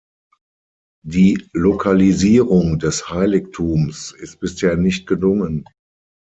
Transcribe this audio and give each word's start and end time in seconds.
Die 1.05 1.47
Lokalisierung 1.53 2.79
des 2.79 3.11
Heiligtums 3.11 4.11
ist 4.13 4.39
bisher 4.39 4.75
nicht 4.75 5.05
gelungen. 5.05 5.63